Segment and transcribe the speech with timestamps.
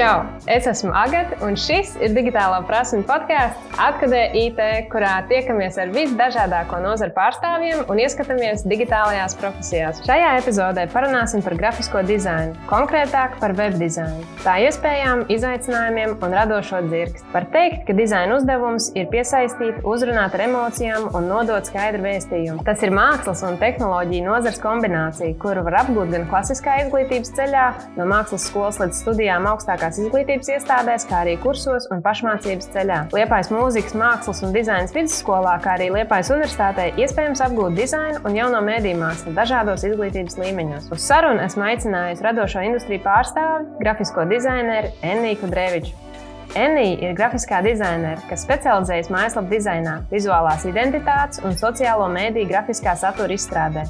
[0.00, 0.24] Čau!
[0.48, 6.78] Es esmu Agata, un šis ir digitālā prasme podkāsts Atkadē IT, kurā tiekamies ar visdažādāko
[6.80, 10.00] nozaru pārstāvjiem un ieskatāmies digitālajās profesijās.
[10.06, 16.80] Šajā epizodē parunāsim par grafisko dizainu, konkrētāk par web dizainu, tā iespējām, izaicinājumiem un radošo
[16.88, 17.28] dzirksti.
[17.36, 22.64] Var teikt, ka dizaina uzdevums ir piesaistīt, uzrunāt ar emocijām un nodot skaidru vēstījumu.
[22.64, 27.68] Tas ir mākslas un tehnoloģiju nozars kombinācija, kuru var apgūt gan klasiskā izglītības ceļā,
[28.00, 32.98] no mākslas skolas līdz studijām augstākā augstākās izglītības iestādēs, kā arī kursos un pašmācības ceļā.
[33.12, 38.60] Liepais mūzikas, mākslas un dizaina vidusskolā, kā arī Liepais universitātē iespējams apgūt dizainu un jauno
[38.62, 40.90] mēdīju mākslu dažādos izglītības līmeņos.
[40.92, 46.09] Uz sarunu esmu aicinājusi radošo industriju pārstāvi, grafisko dizaineru Enniju Kudreviču.
[46.58, 53.36] Enija ir grafiskā dizainere, kas specializējas mājaslapu dizainā, vizuālās identitātes un sociālo mēdīju grafiskā satura
[53.36, 53.84] izstrādē.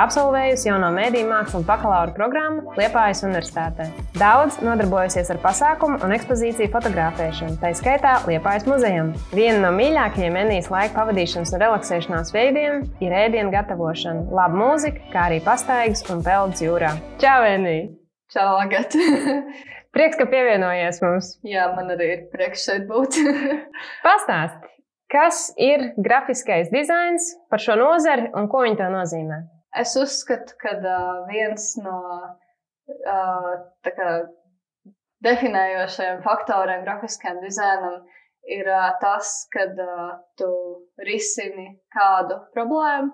[0.00, 3.90] Absolvējusi jauno mēdīju mākslu un bakalaura programmu Liepājas Universitātē.
[4.16, 9.12] Daudz nodarbojusies ar pasākumu un ekspozīciju fotografēšanu, tā skaitā Liepājas muzejam.
[9.36, 15.28] Viena no mīļākajiem Enijas laika pavadīšanas un relaksēšanās veidiem ir ēdienu gatavošana, laba mūzika, kā
[15.30, 16.96] arī pastaigas un peldas jūrā.
[17.20, 17.90] Čau, Enija!
[18.32, 18.96] Čau, Agat!
[19.96, 21.34] prieks, ka pievienojies mums!
[21.46, 23.18] Jā, man arī ir prieks šeit būt.
[24.06, 24.72] Pastāsti,
[25.12, 29.42] kas ir grafiskais dizains par šo nozari un ko viņi to nozīmē?
[29.76, 33.50] Es uzskatu, ka uh, viens no uh,
[33.84, 34.12] kā,
[35.26, 38.00] definējošajiem faktoriem grafiskajam dizainam
[38.52, 40.48] ir uh, tas, kad uh, tu
[41.04, 43.12] risini kādu problēmu.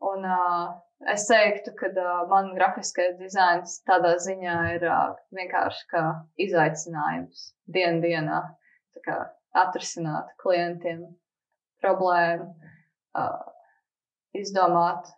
[0.00, 0.70] Un, uh,
[1.12, 6.06] es teiktu, ka uh, man grafiskais dizains tādā ziņā ir uh, vienkārši kā
[6.40, 8.40] izaicinājums dien dienā.
[9.04, 9.20] Kā,
[9.56, 11.04] atrisināt klientiem
[11.82, 12.50] problēmu,
[13.18, 13.40] uh,
[14.36, 15.08] izdomāt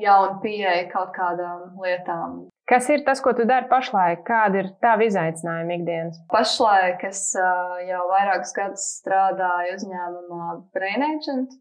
[0.00, 2.44] jaunu pieeju kaut kādām lietām.
[2.66, 4.24] Kas ir tas, ko tu dari pašlaik?
[4.26, 6.18] Kāda ir tava izaicinājuma ikdienas?
[6.32, 11.54] Pašlaik es uh, jau vairākus gadus strādāju uzņēmumā Brain Agent,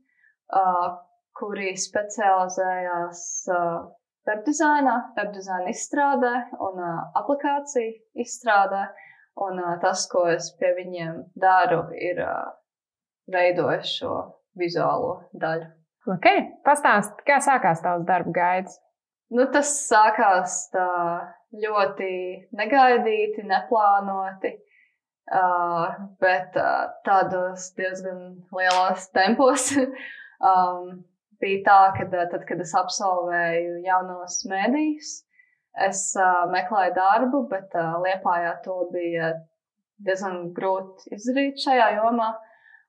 [0.50, 0.97] uh,
[1.35, 3.23] kuri specializējās
[4.25, 6.79] webdizainā, webdizaina izstrādē un
[7.22, 8.85] aplikāciju izstrādē.
[9.44, 12.22] Un tas, ko es pie viņiem daru, ir
[13.31, 14.13] veidojot šo
[14.56, 15.68] vizuālo daļu.
[16.16, 16.28] Ok,
[16.63, 18.78] pastāst, kā sākās tavs darba gaids?
[19.34, 20.85] Nu, tas sākās tā
[21.63, 22.09] ļoti
[22.56, 24.51] negaidīti, neplānoti,
[25.34, 29.72] uh, bet uh, tādos diezgan lielos tempos.
[30.51, 31.01] um,
[31.41, 35.12] bija tā, ka tad, kad es absolvēju jaunos mēdījus,
[35.88, 39.34] es uh, meklēju darbu, bet uh, Liepājā to bija
[40.06, 42.34] diezgan grūti izdarīt šajā jomā.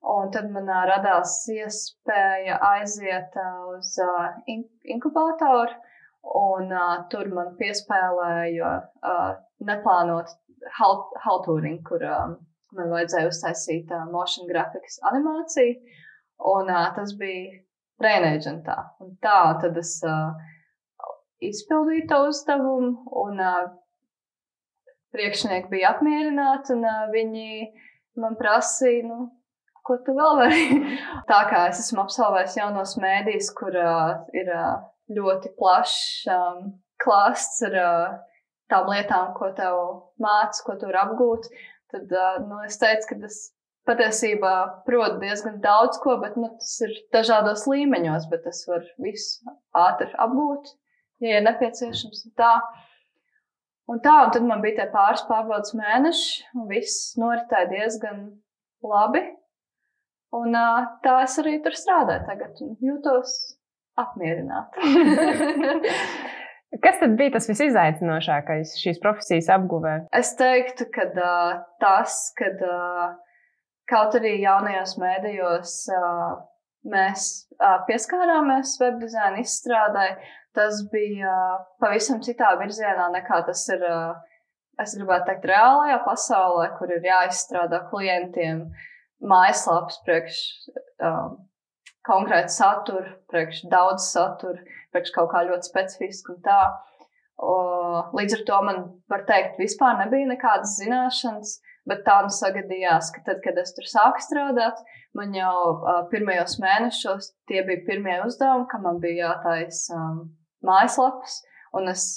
[0.06, 4.62] Un tad man uh, radās iespēja aiziet uh, uz uh, in
[4.95, 5.75] inkubatoru,
[6.39, 9.31] un uh, tur man piespēlēja uh,
[9.67, 10.31] neplānot
[10.79, 12.37] haltūriņu, kur uh,
[12.77, 15.79] man vajadzēja uztaisīt uh, motion graphics animāciju,
[16.55, 17.62] un uh, tas bija
[18.01, 18.77] Brainagentā.
[19.01, 20.34] Un tā tad es uh,
[21.45, 22.93] izpildīju to uzdevumu,
[23.25, 23.65] un uh,
[25.17, 27.71] priekšnieki bija apmierināti, un uh, viņi
[28.21, 29.31] man prasīja, nu,
[29.87, 30.67] ko tu vēl vari.
[31.31, 34.77] Tā kā es esmu absolvējis jaunos mēdījus, kur uh, ir uh,
[35.17, 38.17] ļoti plašs um, klāsts ar uh,
[38.73, 39.79] tām lietām, ko tev
[40.23, 41.51] māca, ko tu vari apgūt,
[41.93, 43.39] tad uh, nu, es teicu, ka tas
[43.87, 44.55] patiesībā
[44.87, 50.11] protu diezgan daudz ko, bet nu, tas ir dažādos līmeņos, bet es varu visu ātri
[50.23, 50.73] apgūt,
[51.25, 52.27] ja ir nepieciešams.
[52.39, 52.57] Tā.
[53.87, 58.25] Un tā, un tad man bija tie pāris pārbaudas mēneši, un viss noritēja diezgan
[58.83, 59.23] labi.
[60.35, 60.57] Un
[61.05, 63.37] tā es arī tur strādāju tagad un jūtos
[63.97, 64.83] apmierināta.
[66.83, 69.95] Kas tad bija tas visizaicinošākais šīs profesijas apguvē?
[70.19, 73.15] Es teiktu, ka uh, tas, ka uh,
[73.91, 76.33] kaut arī jaunajos mēdījos uh,
[76.91, 80.09] mēs uh, pieskārāmies webdizaina izstrādē,
[80.57, 84.43] tas bija uh, pavisam citā virzienā nekā tas ir, uh,
[84.83, 88.67] es gribētu teikt, reālajā pasaulē, kur ir jāizstrādā klientiem.
[88.67, 88.93] Uh,
[89.25, 90.41] mājaslapas priekš
[91.00, 91.37] um,
[92.06, 94.61] konkrēta satura, priekš daudz satura,
[94.94, 96.61] priekš kaut kā ļoti specifiska un tā.
[97.37, 97.55] O,
[98.17, 103.23] līdz ar to man, var teikt, vispār nebija nekādas zināšanas, bet tā nu sagadījās, ka
[103.27, 104.81] tad, kad es tur sāku strādāt,
[105.17, 110.25] man jau uh, pirmajos mēnešos tie bija pirmie uzdevumi, ka man bija jātais um,
[110.67, 111.41] mājaslapas,
[111.77, 112.09] un es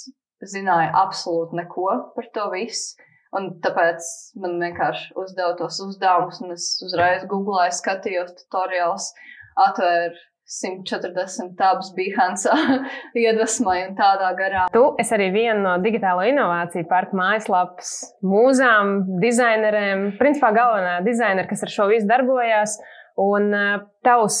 [0.50, 1.86] zināju absolūti neko
[2.16, 2.98] par to visu.
[3.38, 4.06] Un tāpēc
[4.42, 9.12] man vienkārši uzdeva tos uzdevumus, un es uzreiz googlēju, skatījos tutoriālus,
[9.68, 10.18] atvēru
[10.50, 12.50] 140 tādas Behance
[13.22, 14.64] iedvesmai un tādā garā.
[14.74, 17.92] Tu esi arī viena no digitālo inovāciju parka mājaslapas
[18.26, 22.80] mūzām, dizaineriem, principā galvenā dizainera, kas ar šo visu darbojās.
[23.20, 24.36] Un uh, tavs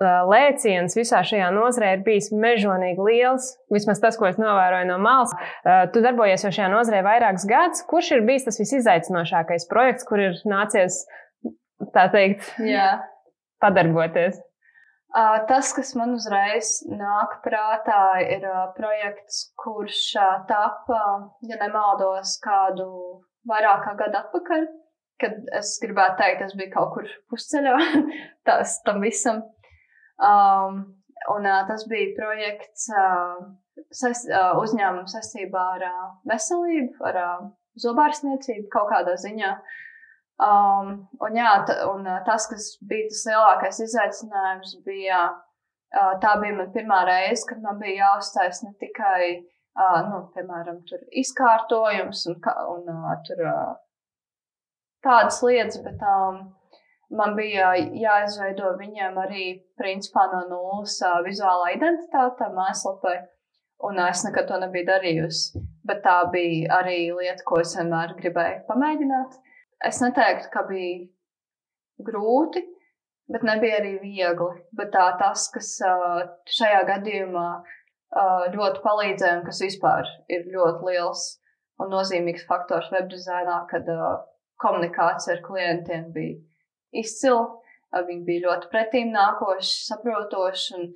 [0.00, 3.50] uh, lēciens visā šajā nozarē ir bijis mežonīgi liels.
[3.74, 5.34] Vismaz tas, ko es novēroju no malas.
[5.34, 7.82] Uh, tu darbojies jau šajā nozarē vairākus gadus.
[7.90, 11.02] Kurš ir bijis tas visizaicinošākais projekts, kur ir nācies,
[11.92, 12.94] tā teikt, Jā.
[13.60, 14.40] padarboties?
[15.12, 21.00] Uh, tas, kas man uzreiz nāk prātā, ir uh, projekts, kurš uh, tapa,
[21.44, 22.86] ja nemaldos, kādu
[23.48, 24.64] vairāk kā gadu atpakaļ.
[25.20, 27.74] Kad es gribētu teikt, tas bija kaut kur pusceļā
[28.48, 29.42] tas, tam visam.
[30.16, 30.80] Um,
[31.34, 33.52] un tas bija projekts uh,
[34.64, 35.86] uzņēmuma saistībā ar
[36.32, 37.22] veselību, ar
[37.84, 39.52] zobārstniecību kaut kādā ziņā.
[39.60, 39.80] Uh,
[40.40, 41.50] Um, un, jā,
[41.92, 47.78] un tas, kas bija tas lielākais izaicinājums, bija uh, tā bija pirmā reize, kad man
[47.82, 49.28] bija jāuztais ne tikai,
[49.76, 50.80] uh, nu, piemēram,
[51.22, 52.40] izkārtojums un,
[52.72, 53.76] un uh, tur, uh,
[55.04, 56.40] tādas lietas, bet um,
[57.12, 59.46] man bija jāizveido viņiem arī
[59.78, 63.20] principā no nulles uh, vizuālā identitāte mājaslapai.
[63.82, 65.62] Un uh, es nekad to nebiju darījusi.
[65.86, 69.38] Bet tā bija arī lieta, ko es vienmēr gribēju pamēģināt.
[69.38, 69.48] Uh,
[69.88, 71.06] es neteiktu, ka bija
[72.06, 72.62] grūti,
[73.32, 74.50] bet nebija arī viegli.
[74.78, 75.74] Bet tā, tas, kas
[76.58, 77.46] šajā gadījumā
[78.56, 81.24] ļoti palīdzēja un kas vispār ir ļoti liels
[81.80, 83.88] un nozīmīgs faktors webdizainā, kad
[84.62, 86.38] komunikācija ar klientiem bija
[87.02, 87.48] izcila.
[87.92, 90.86] Viņi bija ļoti pretīm nākoši, saprotoši,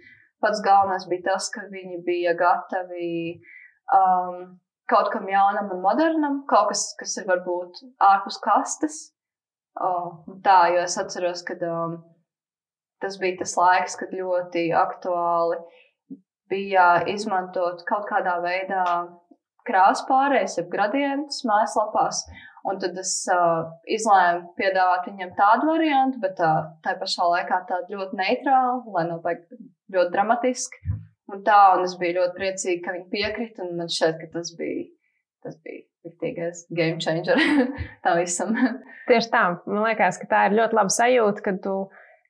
[0.41, 3.11] pats galvenais bija tas, ka viņi bija gatavi
[3.93, 4.55] um,
[4.91, 8.99] kaut kam jaunam un modernam, kaut kas, kas ir varbūt ārpus kastes.
[9.77, 11.99] Oh, tā, jo es atceros, ka um,
[13.03, 15.59] tas bija tas laiks, kad ļoti aktuāli
[16.51, 18.85] bija izmantot kaut kādā veidā
[19.67, 22.23] krāsu pārējais, jeb gradientus mājaslapās.
[22.67, 27.99] Un tad es uh, izlēmu piedāvāt viņam tādu variantu, bet uh, tā pašā laikā tādu
[27.99, 30.97] ļoti neitrālu, lai nav ļoti dramatiski.
[31.33, 34.53] Un tā, un es biju ļoti priecīga, ka viņi piekrita, un man šķiet, ka tas
[34.59, 34.87] bija,
[35.43, 37.41] tas bija riktīgais game changer
[38.05, 38.55] tam visam.
[39.11, 41.79] Tieši tā, man liekas, ka tā ir ļoti laba sajūta, kad tu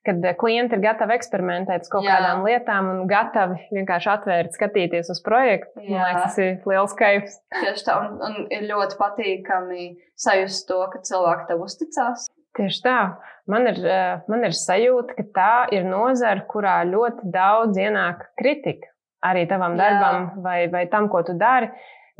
[0.07, 2.15] kad klienti ir gatavi eksperimentēt ar kaut Jā.
[2.15, 5.81] kādām lietām un gatavi vienkārši atvērt, skatīties uz projektu.
[5.83, 5.89] Jā.
[5.89, 7.35] Man liekas, tas ir liels kaifs.
[7.57, 12.29] Tieši tā, un, un ir ļoti patīkami sajust to, ka cilvēki tev uzticās.
[12.57, 12.99] Tieši tā.
[13.47, 18.89] Man ir, eh, man ir sajūta, ka tā ir nozara, kurā ļoti daudz ienāk kritika
[19.23, 20.41] arī tavam darbam Jā.
[20.43, 21.69] vai, vai tam, ko tu dari.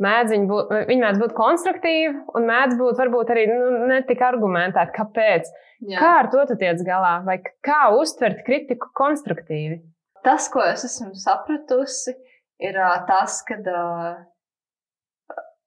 [0.02, 4.22] Mēdz viņi, būt, viņi mēdz būt konstruktīvi un mēdz būt varbūt arī nu, ne tik
[4.22, 5.50] argumentēti, kāpēc.
[5.90, 5.98] Jā.
[5.98, 7.18] Kā ar to tu tiec galā?
[7.26, 9.80] Vai kā uztvert kritiku konstruktīvi?
[10.26, 12.14] Tas, ko es esmu sapratusi,
[12.62, 12.78] ir
[13.10, 13.58] tas, ka,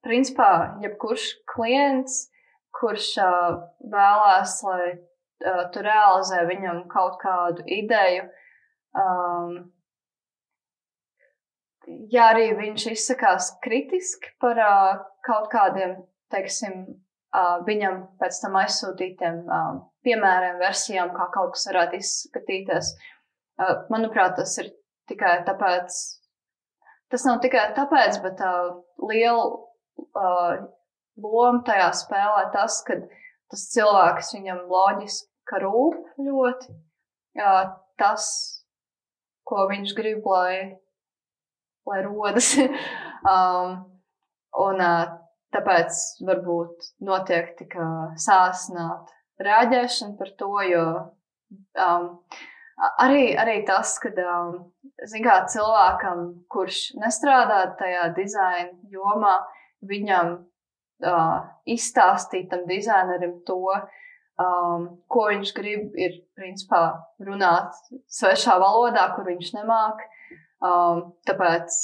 [0.08, 0.52] principā,
[0.84, 2.31] jebkurš klients
[2.78, 3.60] kurš uh,
[3.94, 8.28] vēlās, lai uh, tu realizē viņam kaut kādu ideju.
[8.98, 9.56] Um,
[12.12, 14.90] ja arī viņš izsakās kritiski par uh,
[15.26, 15.96] kaut kādiem,
[16.34, 16.84] teiksim,
[17.36, 22.94] uh, viņam pēc tam aizsūtītiem uh, piemēriem, versijām, kā kaut kas varētu izskatīties,
[23.62, 24.72] uh, manuprāt, tas ir
[25.12, 25.98] tikai tāpēc,
[27.12, 28.78] tas nav tikai tāpēc, bet uh,
[29.10, 30.70] liela uh,
[31.20, 32.98] loma tajā spēlē tas, ka
[33.52, 36.76] tas cilvēks viņam loģiski rūp ļoti.
[37.40, 37.56] Jā,
[38.00, 38.26] tas,
[39.48, 40.78] ko viņš grib, lai,
[41.88, 42.54] lai rodas.
[43.34, 43.82] um,
[44.66, 44.86] un
[45.52, 47.76] tāpēc varbūt notiek tik
[48.20, 50.86] sāsināta rēģēšana par to, jo
[51.82, 52.08] um,
[53.04, 54.54] arī, arī tas, ka um,
[55.26, 59.38] kā, cilvēkam, kurš nestrādā tajā dizaina jomā,
[59.88, 60.38] viņam
[61.06, 63.60] uh, izstāstīt tam dizainerim to,
[64.42, 66.84] um, ko viņš grib, ir principā
[67.24, 67.78] runāt
[68.12, 70.04] svešā valodā, kur viņš nemāk.
[70.62, 71.80] Um, tāpēc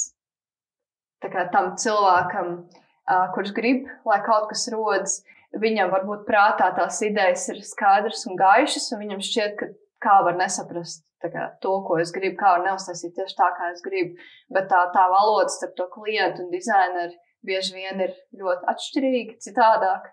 [1.24, 5.18] tā kā tam cilvēkam, uh, kurš grib, lai kaut kas rodas,
[5.58, 9.70] viņam varbūt prātā tās idejas ir skaidras un gaišas, un viņam šķiet, ka
[10.04, 13.82] kā var nesaprast kā, to, ko es gribu, kā var neuztaisīt tieši tā, kā es
[13.82, 14.18] gribu.
[14.54, 20.10] Bet tā, tā valoda starp to klientu un dizaineru bieži vien ir ļoti atšķirīgi, citādāk.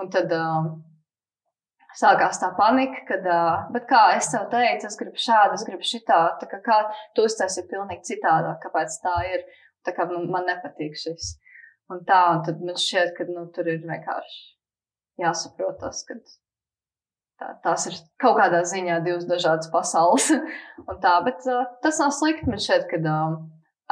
[0.00, 0.70] Un tad um,
[1.96, 6.20] sākās tā panika, kad, uh, kā es tev teicu, es gribu šādu, es gribu šitā,
[6.40, 6.80] tā kā, kā
[7.16, 9.46] tu uztaisi ir pilnīgi citādāk, kāpēc tā ir,
[9.86, 11.36] tā kā man, man nepatīk šis.
[11.92, 14.42] Un tā, un tad man šķiet, ka, nu, tur ir vienkārši
[15.22, 16.18] jāsaprot tas, ka
[17.40, 20.28] tā, tās ir kaut kādā ziņā divas dažādas pasaules.
[21.04, 22.50] tā, bet uh, tas nav slikti.
[22.50, 23.38] Man šķiet, ka um,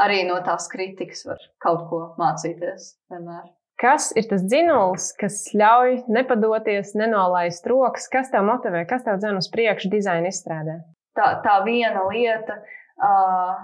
[0.00, 3.52] arī no tās kritikas var kaut ko mācīties vienmēr.
[3.80, 8.06] Kas ir tas dzinējums, kas ļauj nepadoties, nenolaist rokas?
[8.10, 10.78] Kas tev motivē, kas tev dzen uz priekšu dizaina izstrādē?
[11.18, 12.60] Tā, tā viena lieta,
[13.02, 13.58] uh,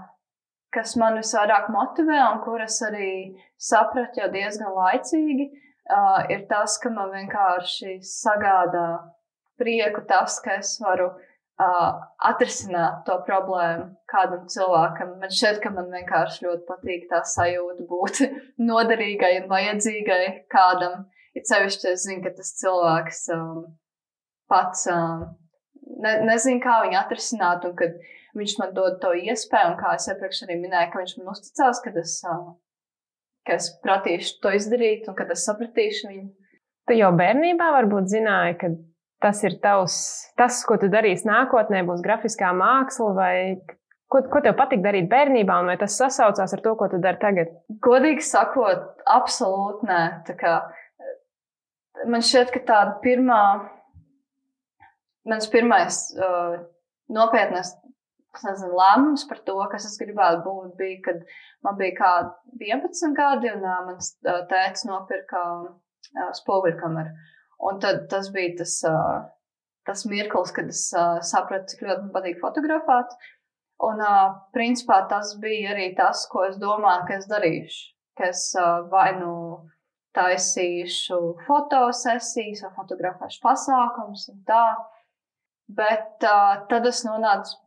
[0.75, 3.13] kas man visvairāk motivē un kuras arī
[3.55, 8.89] sapratu jau diezgan laicīgi, uh, ir tas, ka man vienkārši sagādā
[9.63, 11.30] prieku tas, ka es varu uh,
[11.61, 15.17] atrisināt to problēmu kādam cilvēkam.
[15.21, 18.23] Man šķiet, ka man vienkārši ļoti patīk tā sajūta būt
[18.71, 21.05] noderīgai un vajadzīgai kādam.
[21.37, 23.61] Ir sevišķi, es zinu, ka tas cilvēks um,
[24.51, 25.29] pats um,
[26.03, 27.95] ne, nezina, kā viņu atrisināt, un kad
[28.39, 31.83] viņš man dod to iespēju, un kā es iepriekš arī minēju, ka viņš man uzticās,
[31.85, 32.53] kad es, uh,
[33.47, 36.29] ka es pratīšu to izdarīt, un kad es sapratīšu viņu.
[36.91, 38.73] Tu jau bērnībā varbūt zināji, ka
[39.21, 39.97] tas ir tavs,
[40.39, 43.35] tas, ko tu darīsi nākotnē, būs grafiskā māksla, vai
[44.11, 47.21] ko, ko tev patīk darīt bērnībā, un vai tas sasaucās ar to, ko tu dari
[47.23, 47.53] tagad?
[47.85, 48.87] Godīgi sakot,
[49.19, 50.01] absolūti nē.
[50.41, 50.57] Kā,
[52.09, 53.43] man šķiet, ka tāda pirmā,
[55.29, 56.59] mans pirmais uh,
[57.13, 57.75] nopietnais
[58.39, 61.23] nezinu, lēmums par to, kas es gribētu būt, bija, kad
[61.67, 62.13] man bija kā
[62.63, 67.15] 11 gadi, un uh, mans uh, tēvs nopirka uh, spoguļkameru.
[67.61, 69.21] Un tad tas bija tas, uh,
[69.89, 73.13] tas mirklis, kad es uh, sapratu, cik ļoti man patīk fotografēt.
[73.85, 77.83] Un, uh, principā, tas bija arī tas, ko es domāju, ka es darīšu.
[78.17, 79.33] Ka es uh, vai nu
[80.17, 84.65] taisīšu fotosesijas, vai fotografēšu pasākumus un tā.
[85.71, 87.61] Bet uh, tad es nonācu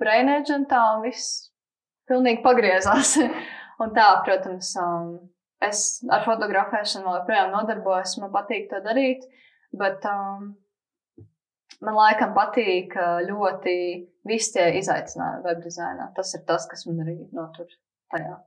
[0.00, 1.50] brainagentā un viss
[2.10, 3.16] pilnīgi pagriezās.
[3.82, 5.14] un tā, protams, um,
[5.68, 9.26] es ar fotografēšanu vēl joprojām nodarbojos, man patīk to darīt,
[9.76, 10.54] bet um,
[11.84, 13.76] man laikam patīk uh, ļoti
[14.28, 16.10] visi tie izaicinājumi web dizainā.
[16.16, 17.68] Tas ir tas, kas man arī notur
[18.14, 18.40] tajā.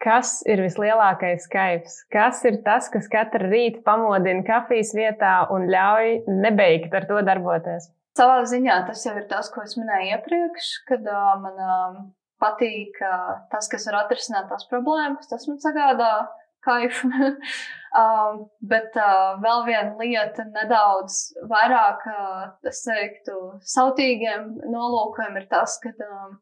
[0.00, 1.98] Kas ir vislielākais kaifs?
[2.12, 7.90] Kas ir tas, kas katru rītu pamodina kafijas vietā un ļauj nebeigt ar to darboties?
[8.16, 12.00] Savā ziņā tas jau ir tas, ko es minēju iepriekš, kad uh, man uh,
[12.40, 16.12] patīk uh, tas, kas var atrisināt tās problēmas, tas man sagādā
[16.64, 17.10] kaifu.
[18.00, 21.20] um, bet uh, vēl viena lieta, nedaudz
[21.50, 23.38] vairāk, uh, es teiktu,
[23.74, 26.38] sautīgiem nolūkiem ir tas, ka um,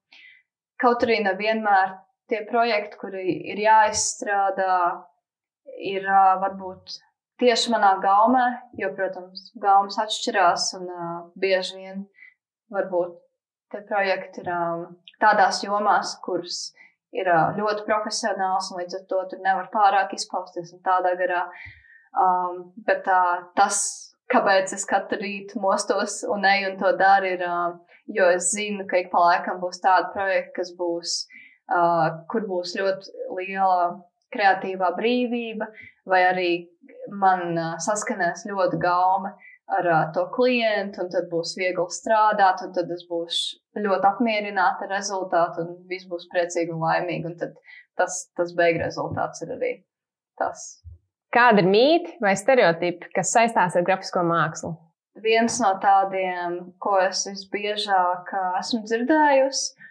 [0.81, 1.97] kaut arī nevienmēr
[2.29, 4.79] tie projekti, kuri ir jāizstrādā,
[5.79, 6.99] ir uh, varbūt
[7.39, 8.47] tieši manā gaumē,
[8.81, 12.05] jo, protams, gaumas atšķirās un uh, bieži vien
[12.75, 13.15] varbūt
[13.73, 14.85] tie projekti ir um,
[15.23, 16.69] tādās jomās, kuras
[17.17, 21.47] ir uh, ļoti profesionāls un līdz ar to tur nevar pārāk izpausties un tādā garā.
[22.19, 23.81] Um, bet uh, tas,
[24.33, 28.87] kāpēc es katru rītu mostos un eju un to daru, ir, uh, jo es zinu,
[28.89, 31.19] ka ik pa laikam būs tāda projekta, kas būs,
[31.73, 33.99] uh, kur būs ļoti liela
[34.35, 35.69] kreatīvā brīvība,
[36.09, 36.51] vai arī
[37.09, 39.37] man uh, saskanēs ļoti gauma
[39.77, 44.87] ar uh, to klientu, un tad būs viegli strādāt, un tad es būšu ļoti apmierināta
[44.87, 47.29] ar rezultātu, un viss būs priecīgi un laimīgi.
[47.29, 47.57] Un tad
[47.99, 49.73] tas, tas beigu rezultāts ir arī
[50.41, 50.67] tas.
[51.35, 54.73] Kāda ir mīti vai stereotipi, kas saistās ar grafisko mākslu?
[55.21, 59.89] Viens no tādiem, ko es visbiežāk esmu dzirdējusi,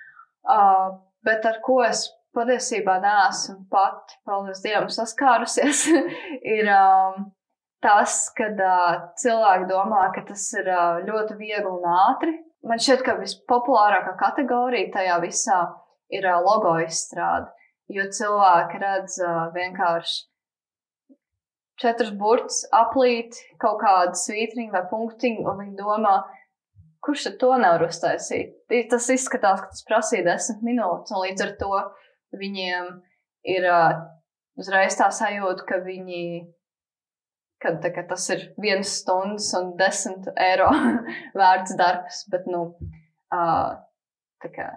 [0.47, 0.95] uh,
[1.27, 2.07] bet ar ko es
[2.37, 5.83] patiesībā neesmu pati, paldies Dievam, saskārusies,
[6.57, 7.27] ir um,
[7.83, 12.33] tas, kad uh, cilvēki domā, ka tas ir uh, ļoti viegli un ātri.
[12.67, 15.59] Man šķiet, ka vispopulārākā kategorija tajā visā
[16.13, 17.51] ir uh, logo izstrāde.
[17.93, 20.25] Jo cilvēki redz uh, vienkārši
[21.77, 26.17] četrus burtus, aplīt kaut kādu svītriņu vai punktiņu, un viņi domā,
[27.05, 28.55] kurš to nevar uztaisīt.
[28.91, 31.81] Tas izskatās, ka tas prasīja desmit minūtes, un līdz ar to
[32.41, 32.89] viņiem
[33.53, 34.01] ir uh,
[34.59, 36.23] uzreiz tā sajūta, ka viņi
[37.63, 40.69] kad tā, tas ir viens stundas un desmit eiro
[41.39, 42.23] vērts darbs.
[42.31, 42.63] Bet, nu,
[43.33, 43.73] uh,
[44.43, 44.69] kā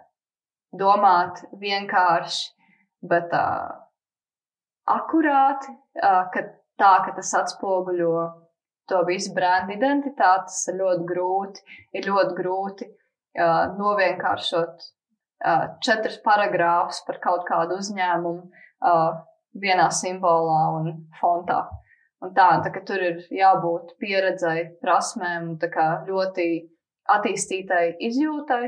[0.77, 2.53] domāt vienkārši,
[3.11, 3.71] bet uh,
[4.91, 6.47] akurāti, uh, ka
[6.81, 8.15] tā, ka tas atspoguļo
[8.91, 11.67] to visu brāļu identitāti, tas ir ļoti grūti.
[11.99, 19.21] Ir ļoti grūti uh, novienkāršot uh, četrus paragrāfus par kaut kādu uzņēmumu uh,
[19.61, 21.63] vienā simbolā un fontā.
[22.21, 25.55] Un tā, tā ka tur ir jābūt pieredzei, prasmēm
[26.09, 26.49] ļoti
[27.11, 28.65] attīstītai izjūtai.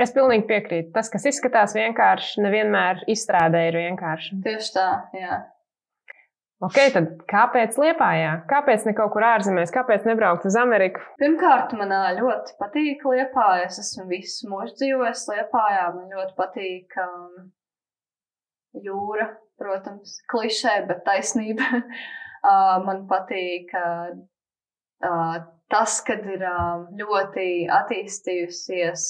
[0.00, 0.90] Es pilnīgi piekrītu.
[0.94, 4.40] Tas, kas izskatās vienkārši, nevienmēr izstrādē ir vienkārši.
[4.46, 5.40] Tieši tā, jā.
[6.60, 8.32] Ok, tad kāpēc Lietpājā?
[8.48, 9.70] Kāpēc ne kaut kur ārzemēs?
[9.72, 11.00] Kāpēc nebraukt uz Ameriku?
[11.20, 13.68] Pirmkārt, man ļoti patīk Lietpājā.
[13.68, 15.86] Es esmu visu mūžu dzīvojis Lietpājā.
[15.94, 17.46] Man ļoti patīk um,
[18.76, 19.30] jūra,
[19.60, 21.70] protams, klišē, bet taisnība.
[22.44, 24.12] uh, man patīk uh,
[25.06, 25.36] uh,
[25.72, 27.48] tas, kad ir uh, ļoti
[27.80, 29.06] attīstījusies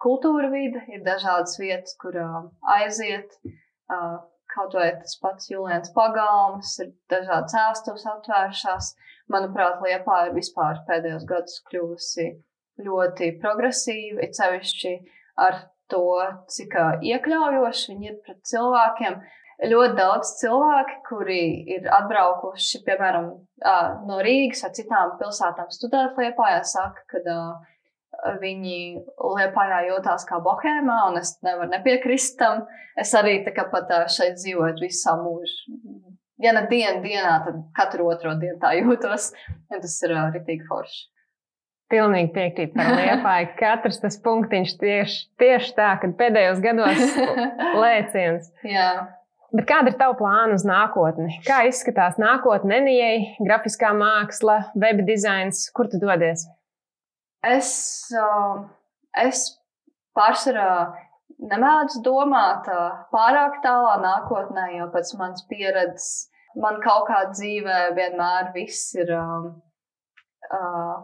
[0.00, 2.42] kultūra vide, ir dažādas vietas, kur uh,
[2.80, 3.38] aiziet.
[3.90, 4.20] Uh,
[4.50, 8.88] Kaut vai tas pats Julians Pagalms, ir dažādas ēstuves atvēršās.
[9.30, 12.26] Manuprāt, Liepā ir vispār pēdējos gados kļuvusi
[12.82, 14.96] ļoti progresīva, it sevišķi
[15.46, 15.60] ar
[15.92, 16.02] to,
[16.50, 16.74] cik
[17.12, 19.20] iekļaujoši viņi ir pret cilvēkiem.
[19.60, 21.40] Ļoti daudz cilvēki, kuri
[21.74, 23.26] ir atbraukuši, piemēram,
[24.08, 27.20] no Rīgas vai citām pilsētām studēt Liepā, saka, ka
[28.40, 28.78] viņi
[29.20, 32.64] Liepājā jūtās kā bohēmā, un es nevaru nepiekrist tam.
[32.96, 35.76] Es arī tā kā pat šeit dzīvoju visu savu mūžu.
[36.40, 39.32] Ja ne dienu dienā, tad katru otro dienu tā jūtos,
[39.68, 41.02] un tas ir ritīgi forši.
[41.90, 43.52] Pilnīgi piekrīt par liepāju.
[43.60, 47.16] Katrs tas punktiņš tieši, tieši tā, kad pēdējos gados
[47.82, 48.52] lēciens.
[48.64, 48.92] Jā.
[49.50, 51.40] Bet kāda ir tava plāna uz nākotni?
[51.46, 56.44] Kā izskatās nākotne Nenijai, grafiskā māksla, web dizains, kur tu dodies?
[57.46, 57.72] Es,
[59.18, 59.44] es
[60.14, 60.70] pārsvarā
[61.50, 62.68] nemēdzu domāt
[63.10, 66.10] pārāk tālā nākotnē, jo pēc manas pieredzes
[66.60, 69.10] man kaut kā dzīvē vienmēr viss ir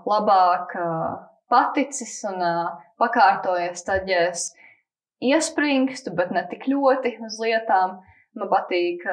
[0.07, 0.75] labāk
[1.51, 2.43] paticis un
[3.01, 3.85] pakārtojies.
[3.87, 4.51] Tad, ja es
[5.25, 7.99] iespringstu, bet ne tik ļoti uz lietām,
[8.37, 9.05] man patīk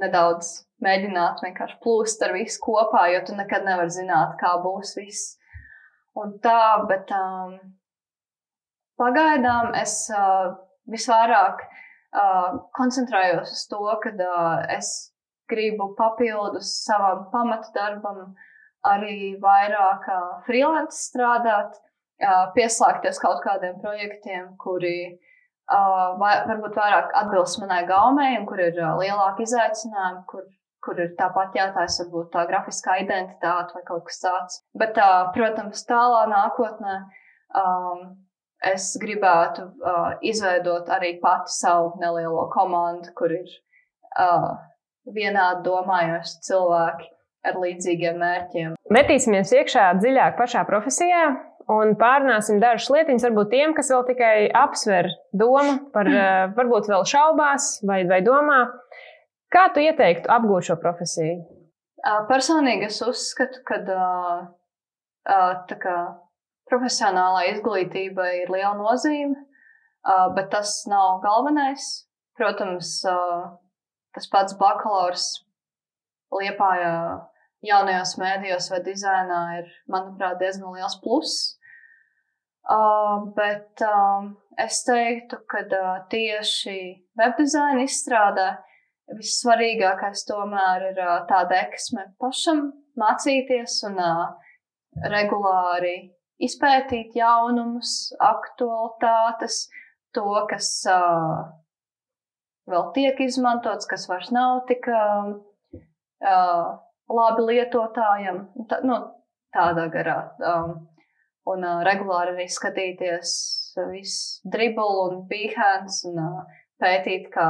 [0.00, 0.52] nedaudz
[0.84, 5.36] mēģināt vienkārši plūst ar visu kopā, jo tu nekad nevari zināt, kā būs viss.
[6.18, 7.54] Un tā, bet um,
[9.00, 10.56] pagaidām es uh,
[10.90, 15.12] visvairāk uh, koncentrējos uz to, ka uh, es
[15.50, 18.32] gribu papildus savam pamatdarbam
[18.86, 21.76] arī vairāk uh, freelance strādāt,
[22.24, 25.29] uh, pieslēgties kaut kādiem projektiem, kuri uh,
[26.20, 30.48] vai, varbūt vairāk atbilst manai gaumei un kur ir uh, lielāki izaicinājumi, kur
[30.84, 34.60] kur ir tāpat jātājas varbūt tā grafiskā identitāte vai kaut kas tāds.
[34.80, 36.94] Bet, tā, protams, tālā nākotnē
[37.60, 38.04] um,
[38.64, 43.48] es gribētu uh, izveidot arī pati savu nelielo komandu, kur ir
[44.16, 44.54] uh,
[45.04, 47.10] vienādi domājoši cilvēki
[47.50, 48.74] ar līdzīgiem mērķiem.
[48.92, 51.28] Metīsimies iekšā dziļāk pašā profesijā.
[51.70, 56.08] Un pārunāsim dažas lietiņas, varbūt tiem, kas vēl tikai apsver domu par,
[56.58, 58.64] varbūt vēl šaubās vai, vai domā.
[59.50, 61.40] Kā tu ieteiktu apgūt šo profesiju?
[62.30, 63.80] Personīgi es uzskatu, ka
[65.82, 65.96] kā,
[66.70, 69.36] profesionālā izglītība ir liela nozīme,
[70.36, 72.06] bet tas nav galvenais.
[72.40, 73.00] Protams,
[74.16, 75.26] tas pats bakalaurs
[76.30, 76.94] Liepājā
[77.66, 81.56] jaunajos mēdījos vai dizainā ir, manuprāt, diezgan liels pluss.
[82.68, 84.28] Uh, bet uh,
[84.60, 86.76] es teiktu, ka uh, tieši
[87.18, 88.50] webdizaina izstrādē
[89.16, 92.68] vissvarīgākais tomēr ir tā deksme pašam
[93.00, 93.96] mācīties un
[95.10, 95.94] regulāri
[96.38, 99.64] izpētīt jaunumus, aktualitātes,
[100.14, 100.68] to, kas
[102.70, 104.86] vēl tiek izmantots, kas vairs nav tik
[107.10, 108.44] labi lietotājam.
[108.70, 109.00] Tā, nu,
[109.58, 110.20] tādā garā.
[111.48, 113.30] Un regulāri arī skatīties
[113.90, 116.18] visu dribulu un behance un
[116.80, 117.48] pētīt, kā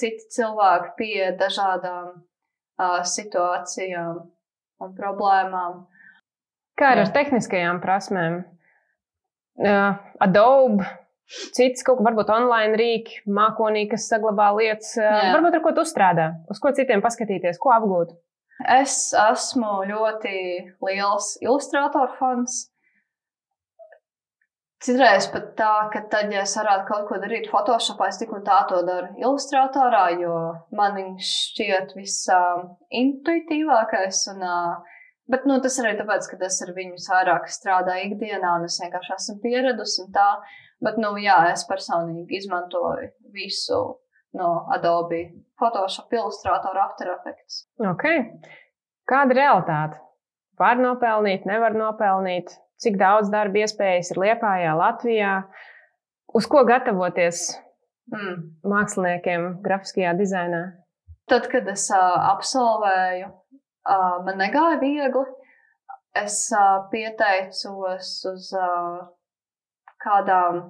[0.00, 4.22] citi cilvēki pieeja dažādām uh, situācijām
[4.80, 5.84] un problēmām.
[6.80, 8.40] Kā ar tehniskajām prasmēm?
[9.60, 10.86] Uh, Adobe,
[11.28, 14.94] cits kaut kā varbūt online rīki, mākonī, kas saglabā lietas.
[14.96, 18.16] Uh, varbūt ar ko tu strādā, uz ko citiem paskatīties, ko apgūt.
[18.80, 20.34] Es esmu ļoti
[20.84, 22.66] liels ilustrātoru fans.
[24.80, 28.44] Citreiz pat tā, ka tad, ja es varētu kaut ko darīt Photoshopā, es tik un
[28.46, 30.36] tā to daru ilustratorā, jo
[30.76, 34.18] man viņš šķiet visintuitīvākais.
[34.32, 34.40] Un,
[35.28, 39.12] bet nu, tas arī tāpēc, ka es ar viņu vairāk strādāju ikdienā, un es vienkārši
[39.18, 40.30] esmu pieradusi un tā.
[40.80, 44.00] Bet, nu, jā, es personīgi izmantoju visu
[44.40, 45.22] no Adobe
[45.60, 47.68] Photoshop, Illustrator, After Effects.
[47.76, 48.32] Okay.
[49.04, 50.00] Kāda ir realitāte?
[50.56, 52.48] Var nopelnīt, nevar nopelnīt
[52.80, 55.34] cik daudz darba iespējas ir Lietpājā, Latvijā,
[56.34, 57.50] uz ko gatavoties
[58.12, 58.36] mm.
[58.72, 60.62] māksliniekiem grafiskajā dizainā?
[61.30, 65.26] Tad, kad es uh, absolvēju, uh, man negāja viegli.
[66.18, 69.04] Es uh, pieteicos uz uh,
[70.02, 70.64] kādām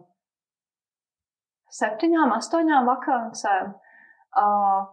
[1.73, 3.71] septiņām, astoņām vakancēm.
[4.37, 4.91] Uh,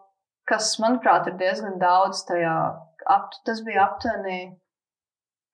[0.48, 2.56] kas, manuprāt, ir diezgan daudz tajā.
[3.08, 4.40] Ap, tas bija aptuveni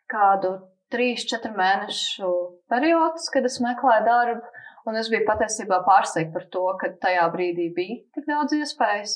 [0.10, 0.56] kādu
[0.94, 2.34] 3-4 mēnešu
[2.72, 4.60] periods, kad es meklēju darbu.
[4.84, 9.14] Un es biju patiesībā pārsteigta par to, ka tajā brīdī bija tik daudz iespējas,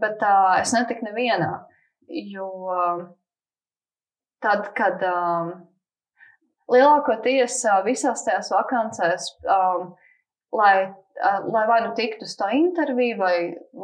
[0.00, 1.50] bet uh, es netiku nevienā.
[2.32, 3.02] Jo uh,
[4.44, 5.52] tad, kad um,
[6.72, 9.92] lielākoties uh, visās tajās vakancēs, um,
[10.56, 13.36] lai, uh, lai vai nu tiktu uz to interviju, vai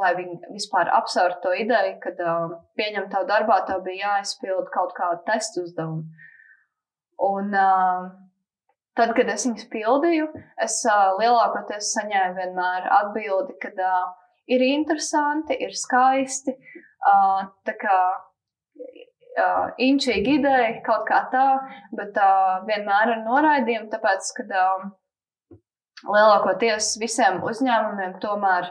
[0.03, 4.97] lai viņi vispār apsvērtu to ideju, kad um, pieņem tavu darbā, tev bija jāizpild kaut
[4.99, 6.31] kādu testu uzdevumu.
[7.23, 8.11] Un, uh,
[8.93, 10.27] Tad, kad es viņus pildīju,
[10.61, 14.11] es uh, lielākoties saņēmu vienmēr atbildi, ka uh,
[14.53, 16.53] ir interesanti, ir skaisti.
[17.01, 21.47] Uh, tā kā uh, inčīgi ideja, kaut kā tā,
[21.97, 24.85] bet uh, vienmēr ar noraidījumu, tāpēc, ka uh,
[26.05, 28.69] lielākoties visiem uzņēmumiem tomēr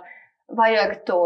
[0.54, 1.24] vajag to,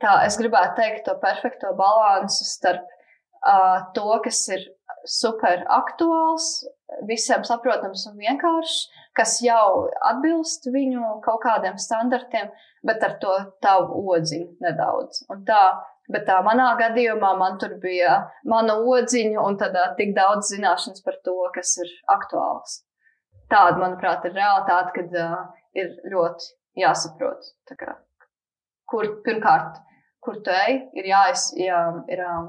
[0.00, 4.64] tā es gribētu teikt, to perfekto balansu starp uh, to, kas ir
[5.04, 6.64] super aktuāls,
[7.08, 8.76] visiem saprotams un vienkāršs,
[9.16, 12.50] kas jau atbilst viņu kaut kādiem standartiem,
[12.86, 15.24] bet ar to tavu odziņu nedaudz.
[15.32, 15.62] Un tā,
[16.12, 18.16] bet tā manā gadījumā man tur bija
[18.50, 22.82] mana odziņa un tad tik daudz zināšanas par to, kas ir aktuāls.
[23.52, 25.40] Tāda, manuprāt, ir realitāte, kad uh,
[25.76, 27.96] ir ļoti jāsaprot, kā,
[28.90, 29.78] kur pirmkārt,
[30.24, 32.48] kur tu ej, ir jāiz, jā, ir, um,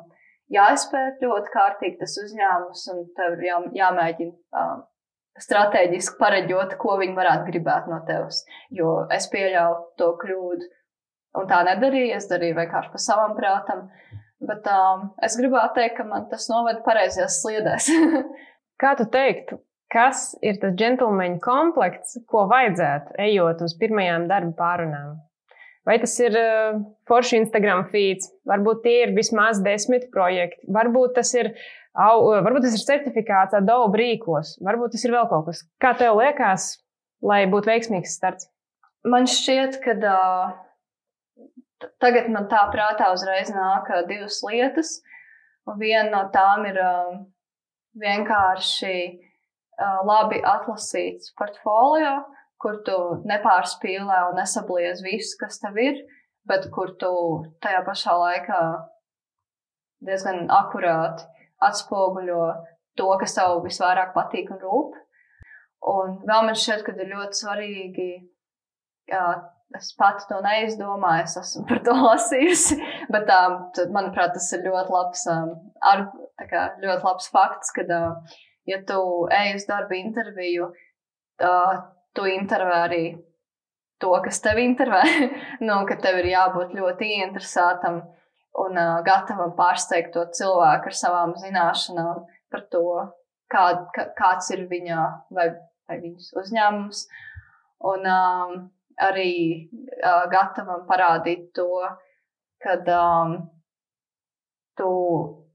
[0.53, 4.83] jāizpēt ļoti kārtīgi tas uzņēmums, un tev ir jā, jāmēģina um,
[5.41, 8.43] strateģiski pareģot, ko viņi varētu gribēt no tevis.
[8.73, 10.69] Jo es pieļauju to kļūdu,
[11.39, 12.15] un tā nedarīju.
[12.17, 13.87] Es darīju vienkārši pa savam prātam.
[14.45, 17.89] Bet um, es gribētu teikt, ka man tas noveda pareizajās sliedēs.
[18.81, 19.57] Kā tu teiktu,
[19.91, 25.13] kas ir tas džentlmeņa komplekts, ko vajadzētu ejot uz pirmajām darba pārunām?
[25.85, 31.29] Vai tas ir uh, forši Instagram feeds, varbūt tie ir vismaz desmit projekti, varbūt tas
[31.37, 31.51] ir,
[31.93, 35.61] au, varbūt tas ir certifikāts Adobe rīkos, varbūt tas ir vēl kaut kas.
[35.81, 36.71] Kā tev liekas,
[37.21, 38.49] lai būtu veiksmīgs starts?
[39.05, 40.55] Man šķiet, ka uh,
[42.01, 44.97] tagad man tā prātā uzreiz nāk uh, divas lietas.
[45.77, 47.13] Viena no tām ir uh,
[48.01, 52.23] vienkārši uh, labi atlasīts portfolio,
[52.65, 52.97] kur tu
[53.29, 56.01] nepārspīlē un nesabliez visu, kas tev ir,
[56.49, 57.13] bet kur tu
[57.61, 58.61] tajā pašā laikā
[60.05, 61.27] diezgan akurāti
[61.65, 62.45] atspoguļo
[62.97, 64.95] to, kas tev visvairāk patīk un rūp.
[65.85, 68.09] Un vēl man šķiet, ka ir ļoti svarīgi,
[69.11, 69.25] jā,
[69.77, 72.79] es pati to neizdomāju, es esmu par to lasījusi,
[73.13, 73.39] bet tā,
[73.93, 75.27] manuprāt, tas ir ļoti labs,
[75.91, 76.07] ar,
[76.49, 77.85] kā, ļoti labs fakts, ka,
[78.65, 79.01] ja tu
[79.37, 80.71] ej uz darba interviju,
[81.41, 81.53] tā,
[82.15, 83.03] tu intervē arī
[84.01, 85.03] to, kas tev intervē.
[85.67, 88.01] nu, ka tev ir jābūt ļoti ieinteresētam
[88.65, 92.85] un uh, gatavam pārsteigt to cilvēku ar savām zināšanām par to,
[93.51, 95.01] kā, kā, kāds ir viņa
[95.35, 95.49] vai,
[95.89, 97.05] vai viņas uzņēmums.
[97.85, 98.53] Un um,
[99.01, 99.31] arī
[99.99, 101.67] uh, gatavam parādīt to,
[102.63, 103.35] kad um,
[104.79, 104.91] tu,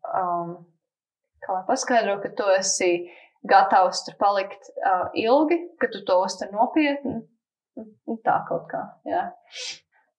[0.04, 0.52] um,
[1.40, 2.92] kā lai paskaidro, ka tu esi
[3.48, 7.20] gatavs tur palikt uh, ilgi, ka tu to uztver nopietni.
[8.26, 8.82] Tā kaut kā.
[9.08, 9.30] Jā.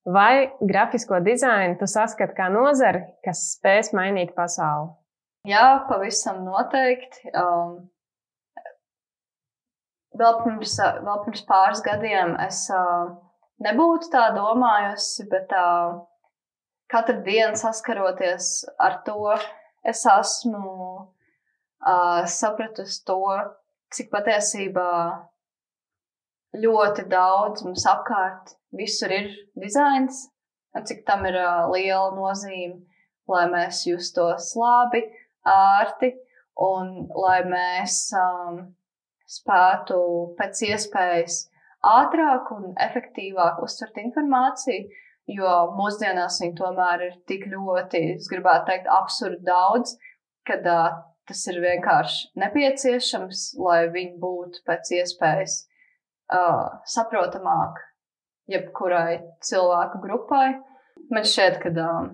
[0.06, 4.90] Vai grafisko dizainu tu saskati kā nozari, kas spēs mainīt pasauli?
[5.46, 7.30] Jā, pavisam noteikti.
[7.38, 7.76] Um,
[10.18, 13.14] vēl, pirms, vēl pirms pāris gadiem es uh,
[13.62, 16.02] nebūtu tā domājusi, bet uh,
[16.90, 19.36] katru dienu saskaroties ar to,
[19.86, 21.12] es esmu
[21.86, 23.20] uh, sapratusi to,
[23.91, 24.91] cik patiesībā
[26.62, 30.26] ļoti daudz mums apkārt visur ir dizains,
[30.76, 32.82] un cik tam ir uh, liela nozīme,
[33.32, 35.04] lai mēs justos labi,
[35.48, 36.12] ārti
[36.62, 38.60] un lai mēs um,
[39.30, 40.00] spētu
[40.39, 41.46] pēc iespējas
[41.88, 44.89] ātrāk un efektīvāk uztvert informāciju,
[45.32, 49.96] jo mūsdienās viņi tomēr ir tik ļoti, es gribētu teikt, absurdi daudz,
[50.48, 55.58] kad uh, tas ir vienkārši nepieciešams, lai viņi būtu pēc iespējas
[56.34, 57.80] uh, saprotamāk
[58.52, 60.48] jebkurai cilvēku grupai.
[61.12, 62.12] Man šķiet, ka, uh,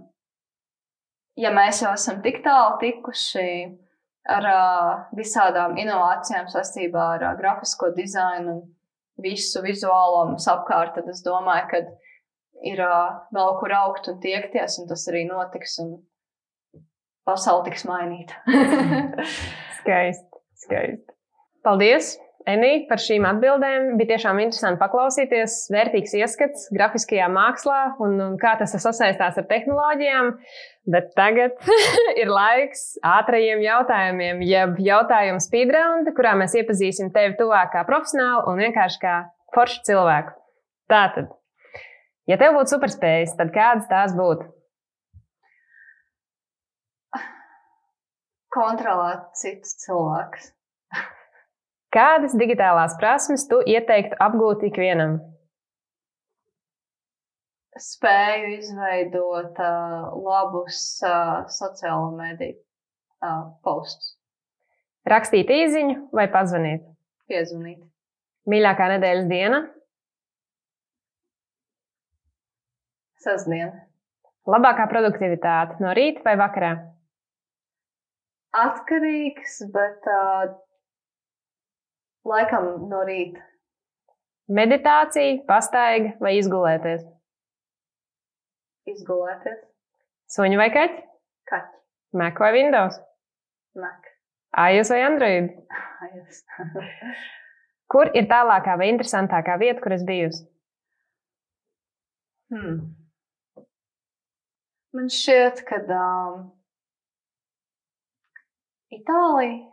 [1.39, 3.49] ja mēs jau esam tik tālu tikuši
[4.27, 8.65] ar uh, visādām inovācijām saistībā ar uh, grafisko dizainu un
[9.23, 11.81] visu vizuālo mums apkārt, tad es domāju, ka
[12.67, 15.77] ir uh, vēl kur augt un tiekties, un tas arī notiks.
[15.83, 15.97] Un
[17.27, 18.39] pasaule tiks mainīta.
[19.81, 21.13] skaisti, skaisti.
[21.67, 22.15] Paldies!
[22.47, 23.89] Enī, par šīm atbildēm.
[23.99, 30.31] Bija tiešām interesanti paklausīties, vērtīgs ieskats grafiskajā mākslā un, un kā tas sasaistās ar tehnoloģijām.
[30.87, 31.59] Bet tagad
[32.21, 38.63] ir laiks ātrajiem jautājumiem, jeb jautājumu speedround, kurā mēs iepazīsim tevi tuvāk kā profesionāli un
[38.63, 39.17] vienkārši kā
[39.57, 40.37] foršu cilvēku.
[40.87, 41.33] Tātad,
[42.31, 44.47] ja tev būtu superspējas, tad kādas tās būtu?
[48.57, 50.51] Kontrolēt citus cilvēkus.
[51.95, 55.19] Kādas digitālās prasmes tu ieteiktu apgūt ikvienam?
[57.77, 64.15] Spēju izveidot uh, labus uh, sociālo mediju uh, postus.
[65.07, 66.81] Rakstīt īsiņu vai pazvanīt?
[67.29, 67.79] Piezvanīt.
[68.49, 69.61] Mīļākā nedēļas diena?
[73.23, 73.85] Sasdiena.
[74.47, 76.71] Labākā produktivitāte no rīta vai vakarā?
[78.55, 80.53] Atkarīgs, bet uh,
[82.27, 83.43] laikam no rīta.
[84.47, 87.03] Meditācija, pastaiga vai izgulēties?
[88.87, 89.59] Izgulēties.
[90.31, 91.01] Suņi vai kaķi?
[91.51, 91.75] Kaķi.
[92.19, 93.01] Mac vai Windows?
[93.75, 94.07] Mac.
[94.55, 95.51] iOS vai Android?
[96.07, 96.45] iOS.
[97.91, 100.45] kur ir tālākā vai interesantākā vieta, kur es bijusi?
[102.51, 102.77] Hmm.
[104.95, 106.45] Man šķiet, ka um,
[108.93, 109.67] Itālija,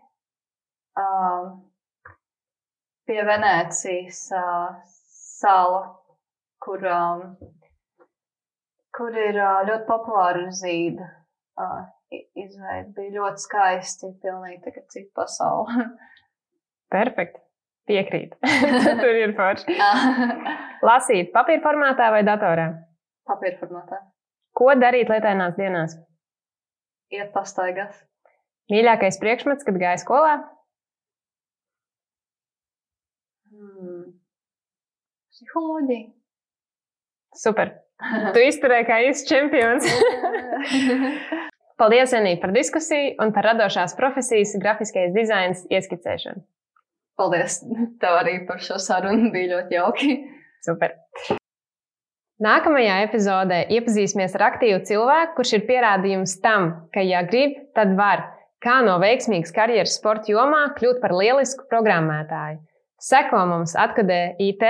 [0.98, 1.50] uh,
[3.07, 4.81] pie Venēcijas uh,
[5.38, 5.83] sala,
[6.64, 7.37] kur, um,
[8.96, 11.11] kur ir uh, ļoti populāra zīda.
[11.55, 15.87] Uh, izveida bija ļoti skaisti, pilnīgi tā kā cita pasaule.
[16.94, 17.40] Perfekti.
[17.85, 18.33] Piekrīt.
[19.03, 19.77] Tur ir forši.
[20.88, 22.70] Lasīt papīra formātā vai datorā?
[23.29, 24.00] Papīra formātā.
[24.57, 25.98] Ko darīt lietainās dienās?
[27.12, 27.98] Iet pastaigās.
[28.72, 30.38] Mīļākais priekšmets, kad gāja skolā?
[33.53, 34.14] Hmm.
[35.35, 36.12] Psiholoģija.
[37.37, 37.74] Super.
[38.35, 39.87] Tu izturēji kā īsts čempions.
[41.81, 46.42] Paldies, Enī, par diskusiju un par radošās profesijas grafiskais dizains ieskicēšanu.
[47.18, 47.61] Paldies
[48.03, 49.31] tev arī par šo sarunu.
[49.35, 50.14] Bija ļoti jauki.
[50.66, 50.96] Super.
[52.42, 58.24] Nākamajā epizodē iepazīsimies ar aktīvu cilvēku, kurš ir pierādījums tam, ka, ja grib, tad var
[58.64, 62.62] kā no veiksmīgas karjeras sporta jomā kļūt par lielisku programmētāju.
[63.05, 64.64] Seko mums atkadē IT,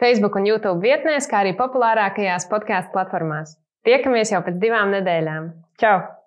[0.00, 3.58] Facebook un YouTube vietnēs, kā arī populārākajās podkāstu platformās.
[3.86, 5.52] Tiekamies jau pēc divām nedēļām.
[5.82, 6.21] Čau!